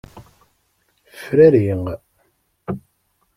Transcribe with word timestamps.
Frari. 1.23 1.65